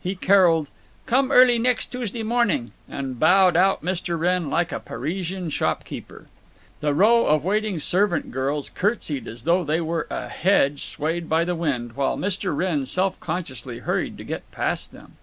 He 0.00 0.14
caroled, 0.14 0.68
"Come 1.06 1.32
early 1.32 1.58
next 1.58 1.86
Tuesday 1.86 2.22
morning, 2.22 2.70
"and 2.88 3.18
bowed 3.18 3.56
out 3.56 3.82
Mr. 3.84 4.16
Wrenn 4.16 4.48
like 4.48 4.70
a 4.70 4.78
Parisian 4.78 5.50
shopkeeper. 5.50 6.28
The 6.78 6.94
row 6.94 7.26
of 7.26 7.42
waiting 7.42 7.80
servant 7.80 8.30
girls 8.30 8.68
curtsied 8.68 9.26
as 9.26 9.42
though 9.42 9.64
they 9.64 9.80
were 9.80 10.06
a 10.08 10.28
hedge 10.28 10.84
swayed 10.84 11.28
by 11.28 11.42
the 11.44 11.56
wind, 11.56 11.94
while 11.96 12.16
Mr. 12.16 12.56
Wrenn 12.56 12.86
self 12.86 13.18
consciously 13.18 13.80
hurried 13.80 14.16
to 14.18 14.22
get 14.24 14.48
past 14.52 14.92
them. 14.92 15.16